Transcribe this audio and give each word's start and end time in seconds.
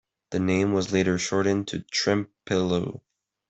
The 0.31 0.39
name 0.39 0.73
was 0.73 0.91
later 0.91 1.19
shortened 1.19 1.67
to 1.67 1.81
Trempealeau. 1.81 3.01